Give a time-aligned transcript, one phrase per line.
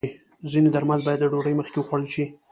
[0.51, 2.25] ځینې درمل باید د ډوډۍ مخکې وخوړل شي.